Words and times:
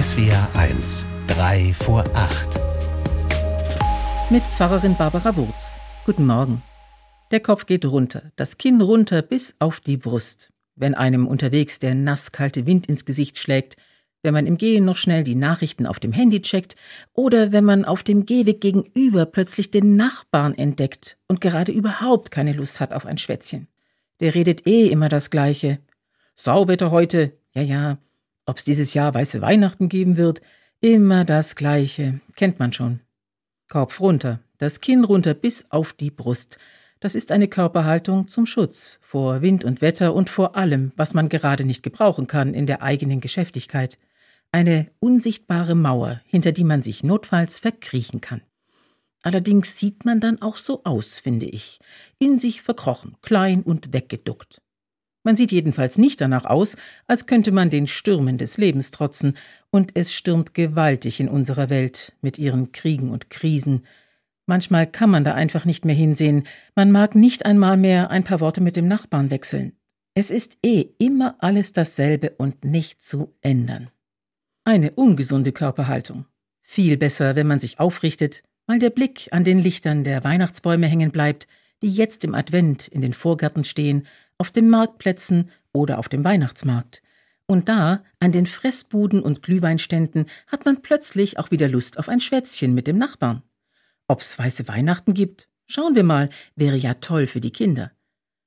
SWR 0.00 0.48
1, 0.54 1.04
3 1.26 1.74
vor 1.74 2.04
8. 2.14 2.60
Mit 4.30 4.44
Pfarrerin 4.44 4.94
Barbara 4.96 5.36
Wurz. 5.36 5.80
Guten 6.06 6.24
Morgen. 6.24 6.62
Der 7.32 7.40
Kopf 7.40 7.66
geht 7.66 7.84
runter, 7.84 8.30
das 8.36 8.58
Kinn 8.58 8.80
runter 8.80 9.22
bis 9.22 9.56
auf 9.58 9.80
die 9.80 9.96
Brust. 9.96 10.52
Wenn 10.76 10.94
einem 10.94 11.26
unterwegs 11.26 11.80
der 11.80 11.96
nasskalte 11.96 12.64
Wind 12.64 12.86
ins 12.86 13.06
Gesicht 13.06 13.38
schlägt, 13.38 13.76
wenn 14.22 14.34
man 14.34 14.46
im 14.46 14.56
Gehen 14.56 14.84
noch 14.84 14.96
schnell 14.96 15.24
die 15.24 15.34
Nachrichten 15.34 15.84
auf 15.84 15.98
dem 15.98 16.12
Handy 16.12 16.42
checkt 16.42 16.76
oder 17.12 17.50
wenn 17.50 17.64
man 17.64 17.84
auf 17.84 18.04
dem 18.04 18.24
Gehweg 18.24 18.60
gegenüber 18.60 19.26
plötzlich 19.26 19.72
den 19.72 19.96
Nachbarn 19.96 20.54
entdeckt 20.56 21.18
und 21.26 21.40
gerade 21.40 21.72
überhaupt 21.72 22.30
keine 22.30 22.52
Lust 22.52 22.80
hat 22.80 22.92
auf 22.92 23.04
ein 23.04 23.18
Schwätzchen. 23.18 23.66
Der 24.20 24.36
redet 24.36 24.64
eh 24.64 24.86
immer 24.86 25.08
das 25.08 25.30
Gleiche. 25.30 25.80
Sauwetter 26.36 26.92
heute, 26.92 27.32
ja, 27.52 27.62
ja. 27.62 27.98
Ob's 28.48 28.64
dieses 28.64 28.94
Jahr 28.94 29.12
weiße 29.12 29.42
Weihnachten 29.42 29.90
geben 29.90 30.16
wird, 30.16 30.40
immer 30.80 31.26
das 31.26 31.54
Gleiche, 31.54 32.20
kennt 32.34 32.58
man 32.58 32.72
schon. 32.72 33.00
Kopf 33.68 34.00
runter, 34.00 34.40
das 34.56 34.80
Kinn 34.80 35.04
runter 35.04 35.34
bis 35.34 35.66
auf 35.70 35.92
die 35.92 36.10
Brust. 36.10 36.56
Das 36.98 37.14
ist 37.14 37.30
eine 37.30 37.48
Körperhaltung 37.48 38.26
zum 38.26 38.46
Schutz 38.46 39.00
vor 39.02 39.42
Wind 39.42 39.64
und 39.64 39.82
Wetter 39.82 40.14
und 40.14 40.30
vor 40.30 40.56
allem, 40.56 40.92
was 40.96 41.12
man 41.12 41.28
gerade 41.28 41.66
nicht 41.66 41.82
gebrauchen 41.82 42.26
kann 42.26 42.54
in 42.54 42.64
der 42.64 42.82
eigenen 42.82 43.20
Geschäftigkeit 43.20 43.98
eine 44.50 44.90
unsichtbare 44.98 45.74
Mauer, 45.74 46.22
hinter 46.24 46.52
die 46.52 46.64
man 46.64 46.80
sich 46.80 47.04
notfalls 47.04 47.58
verkriechen 47.58 48.22
kann. 48.22 48.40
Allerdings 49.22 49.78
sieht 49.78 50.06
man 50.06 50.20
dann 50.20 50.40
auch 50.40 50.56
so 50.56 50.84
aus, 50.84 51.20
finde 51.20 51.44
ich, 51.44 51.80
in 52.18 52.38
sich 52.38 52.62
verkrochen, 52.62 53.18
klein 53.20 53.62
und 53.62 53.92
weggeduckt. 53.92 54.62
Man 55.22 55.36
sieht 55.36 55.52
jedenfalls 55.52 55.98
nicht 55.98 56.20
danach 56.20 56.44
aus, 56.44 56.76
als 57.06 57.26
könnte 57.26 57.52
man 57.52 57.70
den 57.70 57.86
Stürmen 57.86 58.38
des 58.38 58.56
Lebens 58.56 58.90
trotzen, 58.90 59.36
und 59.70 59.90
es 59.94 60.14
stürmt 60.14 60.54
gewaltig 60.54 61.20
in 61.20 61.28
unserer 61.28 61.68
Welt 61.68 62.14
mit 62.22 62.38
ihren 62.38 62.72
Kriegen 62.72 63.10
und 63.10 63.28
Krisen. 63.28 63.84
Manchmal 64.46 64.86
kann 64.86 65.10
man 65.10 65.24
da 65.24 65.34
einfach 65.34 65.64
nicht 65.66 65.84
mehr 65.84 65.94
hinsehen, 65.94 66.44
man 66.74 66.90
mag 66.90 67.14
nicht 67.14 67.44
einmal 67.44 67.76
mehr 67.76 68.10
ein 68.10 68.24
paar 68.24 68.40
Worte 68.40 68.62
mit 68.62 68.76
dem 68.76 68.88
Nachbarn 68.88 69.30
wechseln. 69.30 69.72
Es 70.14 70.30
ist 70.30 70.56
eh 70.64 70.88
immer 70.98 71.36
alles 71.40 71.72
dasselbe 71.72 72.30
und 72.38 72.64
nicht 72.64 73.04
zu 73.04 73.34
ändern. 73.40 73.90
Eine 74.64 74.92
ungesunde 74.92 75.52
Körperhaltung. 75.52 76.24
Viel 76.60 76.96
besser, 76.96 77.36
wenn 77.36 77.46
man 77.46 77.60
sich 77.60 77.78
aufrichtet, 77.78 78.42
weil 78.66 78.78
der 78.78 78.90
Blick 78.90 79.28
an 79.30 79.44
den 79.44 79.58
Lichtern 79.58 80.04
der 80.04 80.24
Weihnachtsbäume 80.24 80.86
hängen 80.86 81.10
bleibt, 81.10 81.46
die 81.82 81.88
jetzt 81.88 82.24
im 82.24 82.34
Advent 82.34 82.88
in 82.88 83.00
den 83.00 83.12
Vorgärten 83.12 83.64
stehen, 83.64 84.06
auf 84.38 84.50
den 84.50 84.68
Marktplätzen 84.70 85.50
oder 85.72 85.98
auf 85.98 86.08
dem 86.08 86.24
Weihnachtsmarkt. 86.24 87.02
Und 87.46 87.68
da, 87.68 88.04
an 88.20 88.32
den 88.32 88.46
Fressbuden 88.46 89.22
und 89.22 89.42
Glühweinständen, 89.42 90.26
hat 90.46 90.64
man 90.64 90.82
plötzlich 90.82 91.38
auch 91.38 91.50
wieder 91.50 91.68
Lust 91.68 91.98
auf 91.98 92.08
ein 92.08 92.20
Schwätzchen 92.20 92.74
mit 92.74 92.86
dem 92.86 92.98
Nachbarn. 92.98 93.42
Ob's 94.06 94.38
weiße 94.38 94.68
Weihnachten 94.68 95.14
gibt? 95.14 95.48
Schauen 95.66 95.94
wir 95.94 96.04
mal, 96.04 96.30
wäre 96.56 96.76
ja 96.76 96.94
toll 96.94 97.26
für 97.26 97.40
die 97.40 97.50
Kinder. 97.50 97.90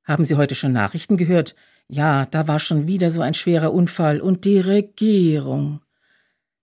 Haben 0.03 0.25
Sie 0.25 0.35
heute 0.35 0.55
schon 0.55 0.71
Nachrichten 0.71 1.17
gehört? 1.17 1.55
Ja, 1.87 2.25
da 2.25 2.47
war 2.47 2.59
schon 2.59 2.87
wieder 2.87 3.11
so 3.11 3.21
ein 3.21 3.33
schwerer 3.33 3.73
Unfall 3.73 4.21
und 4.21 4.45
die 4.45 4.59
Regierung. 4.59 5.81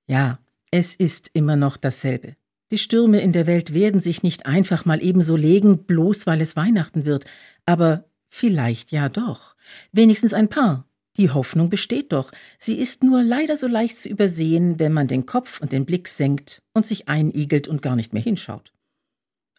Ja, 0.06 0.38
es 0.70 0.94
ist 0.94 1.30
immer 1.34 1.56
noch 1.56 1.76
dasselbe. 1.76 2.36
Die 2.70 2.78
Stürme 2.78 3.20
in 3.20 3.32
der 3.32 3.46
Welt 3.46 3.72
werden 3.72 4.00
sich 4.00 4.22
nicht 4.22 4.46
einfach 4.46 4.84
mal 4.84 5.02
ebenso 5.02 5.36
legen, 5.36 5.84
bloß 5.84 6.26
weil 6.26 6.40
es 6.40 6.56
Weihnachten 6.56 7.06
wird, 7.06 7.24
aber 7.66 8.04
vielleicht 8.28 8.92
ja 8.92 9.08
doch. 9.08 9.56
Wenigstens 9.92 10.34
ein 10.34 10.48
paar. 10.48 10.88
Die 11.16 11.30
Hoffnung 11.30 11.68
besteht 11.68 12.12
doch. 12.12 12.30
Sie 12.58 12.76
ist 12.78 13.02
nur 13.02 13.22
leider 13.22 13.56
so 13.56 13.66
leicht 13.66 13.98
zu 13.98 14.08
übersehen, 14.08 14.78
wenn 14.78 14.92
man 14.92 15.08
den 15.08 15.26
Kopf 15.26 15.60
und 15.60 15.72
den 15.72 15.84
Blick 15.84 16.06
senkt 16.06 16.62
und 16.74 16.86
sich 16.86 17.08
einigelt 17.08 17.66
und 17.66 17.82
gar 17.82 17.96
nicht 17.96 18.12
mehr 18.12 18.22
hinschaut. 18.22 18.72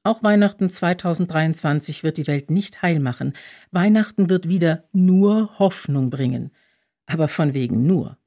Auch 0.03 0.23
Weihnachten 0.23 0.70
2023 0.70 2.03
wird 2.03 2.17
die 2.17 2.28
Welt 2.28 2.50
nicht 2.50 2.81
heil 2.81 3.00
machen. 3.00 3.34
Weihnachten 3.72 4.30
wird 4.30 4.47
wieder 4.47 4.86
nur 4.94 5.59
Hoffnung 5.59 6.09
bringen. 6.09 6.51
Aber 7.06 7.28
von 7.28 7.53
wegen 7.53 7.86
nur. 7.86 8.18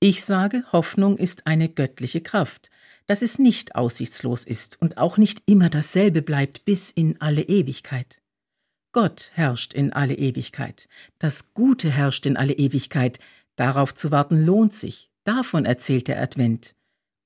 Ich 0.00 0.24
sage, 0.24 0.64
Hoffnung 0.72 1.16
ist 1.18 1.46
eine 1.46 1.68
göttliche 1.68 2.20
Kraft, 2.22 2.70
dass 3.06 3.22
es 3.22 3.38
nicht 3.38 3.76
aussichtslos 3.76 4.44
ist 4.44 4.80
und 4.80 4.98
auch 4.98 5.18
nicht 5.18 5.42
immer 5.46 5.68
dasselbe 5.68 6.22
bleibt 6.22 6.64
bis 6.64 6.90
in 6.90 7.20
alle 7.20 7.42
Ewigkeit. 7.42 8.19
Gott 8.92 9.30
herrscht 9.34 9.72
in 9.72 9.92
alle 9.92 10.14
Ewigkeit, 10.14 10.88
das 11.18 11.54
Gute 11.54 11.90
herrscht 11.90 12.26
in 12.26 12.36
alle 12.36 12.54
Ewigkeit, 12.54 13.18
darauf 13.56 13.94
zu 13.94 14.10
warten 14.10 14.44
lohnt 14.44 14.72
sich, 14.72 15.10
davon 15.24 15.64
erzählt 15.64 16.08
der 16.08 16.20
Advent. 16.20 16.74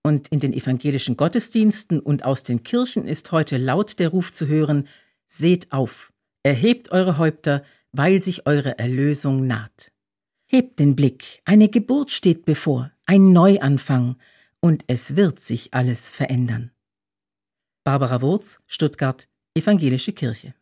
Und 0.03 0.29
in 0.29 0.41
den 0.41 0.53
evangelischen 0.53 1.17
Gottesdiensten 1.17 2.01
und 2.01 2.25
aus 2.25 2.43
den 2.43 2.63
Kirchen 2.63 3.07
ist 3.07 3.33
heute 3.33 3.57
laut 3.57 3.99
der 3.99 4.11
Ruf 4.11 4.33
zu 4.33 4.47
hören, 4.47 4.89
Seht 5.27 5.73
auf, 5.73 6.13
erhebt 6.43 6.93
eure 6.93 7.17
Häupter, 7.17 7.65
weil 7.93 8.23
sich 8.23 8.47
eure 8.47 8.79
Erlösung 8.79 9.47
naht. 9.47 9.91
Hebt 10.47 10.79
den 10.79 10.95
Blick, 10.95 11.41
eine 11.47 11.71
Geburt 11.71 12.11
steht 12.11 12.45
bevor, 12.45 12.93
ein 13.07 13.33
Neuanfang, 13.33 14.17
und 14.61 14.85
es 14.87 15.17
wird 15.17 15.41
sich 15.41 15.73
alles 15.73 16.11
verändern. 16.11 16.73
Barbara 17.85 18.21
Wurz, 18.21 18.61
Stuttgart, 18.67 19.29
Evangelische 19.55 20.13
Kirche. 20.13 20.55